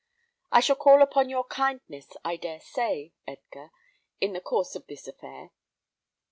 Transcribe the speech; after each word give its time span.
I 0.51 0.61
shall 0.61 0.77
call 0.77 1.03
upon 1.03 1.29
your 1.29 1.43
kindness, 1.43 2.13
I 2.25 2.35
dare 2.35 2.59
say, 2.59 3.13
Edgar, 3.27 3.69
in 4.19 4.33
the 4.33 4.41
course 4.41 4.73
of 4.75 4.87
this 4.87 5.07
affair." 5.07 5.51